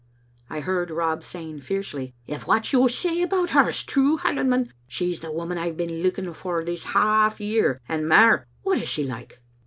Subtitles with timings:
[0.49, 5.19] I heard Rob saying, fiercely,* If what you say about her is true, Highlandman, she's
[5.19, 9.03] the woman I've been look ing for this half year and mair; what is she
[9.03, 9.39] like?'